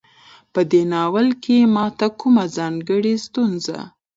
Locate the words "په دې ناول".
0.53-1.27